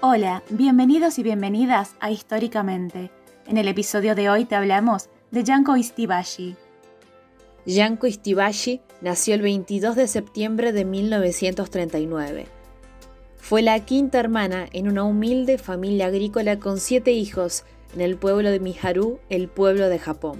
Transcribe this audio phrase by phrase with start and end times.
[0.00, 3.10] Hola, bienvenidos y bienvenidas a Históricamente.
[3.48, 6.54] En el episodio de hoy te hablamos de Yanko Istibashi.
[7.66, 12.46] Yanko Istibashi nació el 22 de septiembre de 1939.
[13.38, 18.52] Fue la quinta hermana en una humilde familia agrícola con siete hijos en el pueblo
[18.52, 20.38] de Miharu, el pueblo de Japón.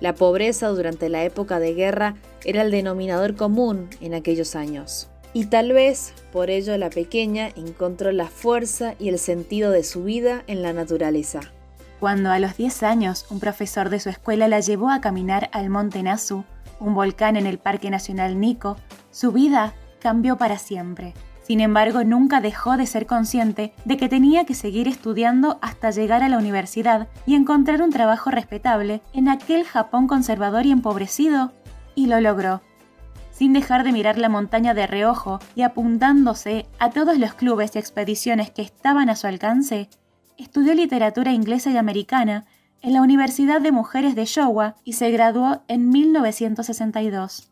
[0.00, 5.10] La pobreza durante la época de guerra era el denominador común en aquellos años.
[5.32, 10.04] Y tal vez por ello la pequeña encontró la fuerza y el sentido de su
[10.04, 11.40] vida en la naturaleza.
[12.00, 15.68] Cuando a los 10 años un profesor de su escuela la llevó a caminar al
[15.68, 16.44] monte Nasu,
[16.80, 18.76] un volcán en el Parque Nacional Nico,
[19.10, 21.14] su vida cambió para siempre.
[21.42, 26.22] Sin embargo, nunca dejó de ser consciente de que tenía que seguir estudiando hasta llegar
[26.22, 31.52] a la universidad y encontrar un trabajo respetable en aquel Japón conservador y empobrecido,
[31.94, 32.60] y lo logró
[33.38, 37.78] sin dejar de mirar la montaña de reojo y apuntándose a todos los clubes y
[37.78, 39.88] expediciones que estaban a su alcance,
[40.36, 42.46] estudió literatura inglesa y americana
[42.82, 47.48] en la Universidad de Mujeres de Showa y se graduó en 1962.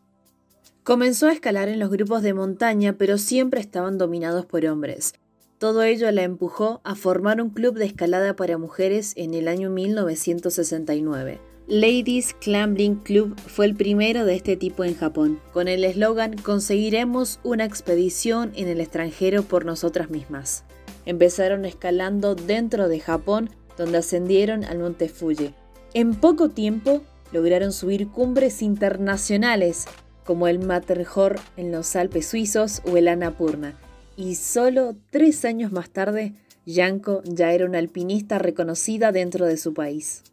[0.83, 5.13] Comenzó a escalar en los grupos de montaña, pero siempre estaban dominados por hombres.
[5.57, 9.69] Todo ello la empujó a formar un club de escalada para mujeres en el año
[9.69, 11.39] 1969.
[11.69, 17.41] Ladies Climbing Club fue el primero de este tipo en Japón, con el eslogan Conseguiremos
[17.43, 20.63] una expedición en el extranjero por nosotras mismas.
[21.05, 25.53] Empezaron escalando dentro de Japón, donde ascendieron al monte Fuji.
[25.93, 27.01] En poco tiempo
[27.33, 29.87] lograron subir cumbres internacionales
[30.23, 33.77] como el Matterhorn en los Alpes suizos o el Annapurna,
[34.15, 36.33] y solo tres años más tarde,
[36.65, 40.23] Yanko ya era una alpinista reconocida dentro de su país.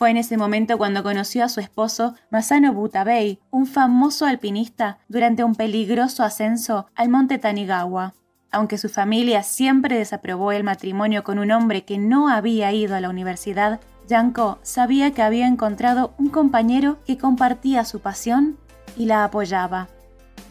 [0.00, 5.44] Fue en ese momento cuando conoció a su esposo Masano Butabei, un famoso alpinista, durante
[5.44, 8.14] un peligroso ascenso al monte Tanigawa.
[8.50, 13.00] Aunque su familia siempre desaprobó el matrimonio con un hombre que no había ido a
[13.02, 18.56] la universidad, Yanko sabía que había encontrado un compañero que compartía su pasión
[18.96, 19.88] y la apoyaba.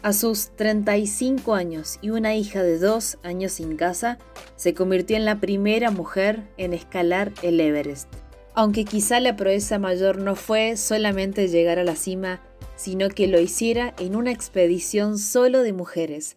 [0.04, 4.16] A sus 35 años y una hija de dos años sin casa,
[4.54, 8.14] se convirtió en la primera mujer en escalar el Everest
[8.54, 12.40] aunque quizá la proeza mayor no fue solamente llegar a la cima,
[12.76, 16.36] sino que lo hiciera en una expedición solo de mujeres.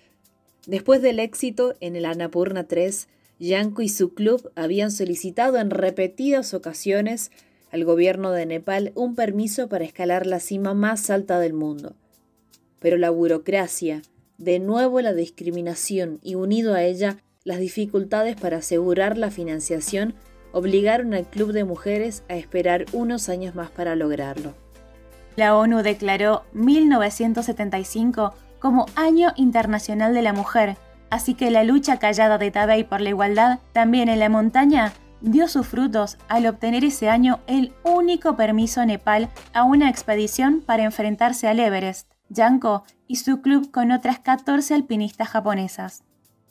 [0.68, 3.07] Después del éxito en el Annapurna 3,
[3.40, 7.31] Yanko y su club habían solicitado en repetidas ocasiones
[7.72, 11.95] al gobierno de Nepal un permiso para escalar la cima más alta del mundo.
[12.80, 14.03] Pero la burocracia,
[14.38, 20.13] de nuevo la discriminación y unido a ella las dificultades para asegurar la financiación
[20.53, 24.53] obligaron al Club de Mujeres a esperar unos años más para lograrlo.
[25.36, 30.78] La ONU declaró 1975 como Año Internacional de la Mujer,
[31.09, 35.47] así que la lucha callada de Tabei por la igualdad también en la montaña dio
[35.47, 40.84] sus frutos al obtener ese año el único permiso a Nepal a una expedición para
[40.84, 46.03] enfrentarse al Everest, Yanko y su club con otras 14 alpinistas japonesas.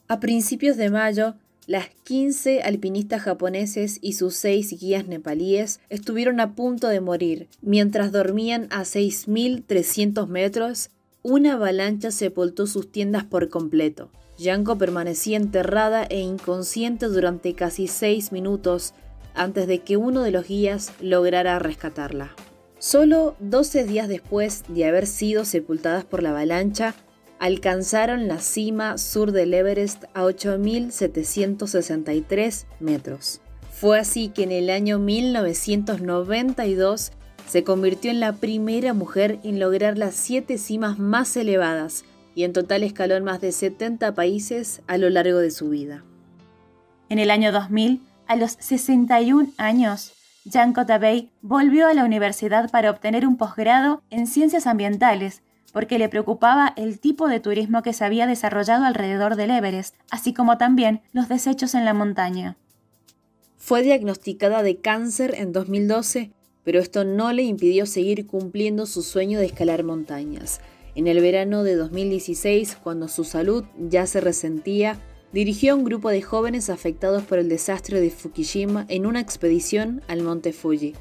[0.09, 1.37] A principios de mayo,
[1.67, 7.49] las 15 alpinistas japoneses y sus 6 guías nepalíes estuvieron a punto de morir.
[7.61, 10.91] Mientras dormían a 6.300 metros,
[11.23, 14.11] una avalancha sepultó sus tiendas por completo.
[14.39, 18.95] Yanko permanecía enterrada e inconsciente durante casi 6 minutos
[19.35, 22.35] antes de que uno de los guías lograra rescatarla.
[22.79, 26.97] Solo 12 días después de haber sido sepultadas por la avalancha,
[27.43, 33.41] alcanzaron la cima sur del Everest a 8.763 metros.
[33.73, 37.11] Fue así que en el año 1992
[37.49, 42.05] se convirtió en la primera mujer en lograr las siete cimas más elevadas
[42.37, 46.05] y en total escaló en más de 70 países a lo largo de su vida.
[47.09, 50.13] En el año 2000, a los 61 años,
[50.49, 55.43] Janko Tabei volvió a la universidad para obtener un posgrado en ciencias ambientales
[55.73, 60.33] porque le preocupaba el tipo de turismo que se había desarrollado alrededor del Everest, así
[60.33, 62.57] como también los desechos en la montaña.
[63.57, 66.33] Fue diagnosticada de cáncer en 2012,
[66.65, 70.61] pero esto no le impidió seguir cumpliendo su sueño de escalar montañas.
[70.95, 74.99] En el verano de 2016, cuando su salud ya se resentía,
[75.33, 80.03] dirigió a un grupo de jóvenes afectados por el desastre de Fukushima en una expedición
[80.07, 80.95] al monte Fuji.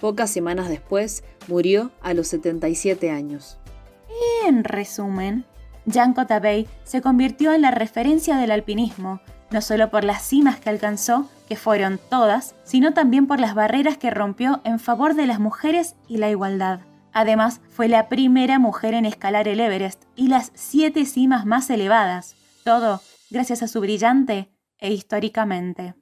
[0.00, 3.58] Pocas semanas después, murió a los 77 años.
[4.46, 5.46] En resumen,
[5.90, 9.20] Janko Tabei se convirtió en la referencia del alpinismo,
[9.50, 13.96] no solo por las cimas que alcanzó, que fueron todas, sino también por las barreras
[13.96, 16.80] que rompió en favor de las mujeres y la igualdad.
[17.12, 22.36] Además, fue la primera mujer en escalar el Everest y las siete cimas más elevadas,
[22.64, 23.00] todo
[23.30, 25.94] gracias a su brillante e históricamente.